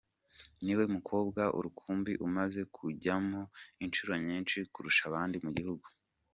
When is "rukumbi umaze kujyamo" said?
1.63-3.41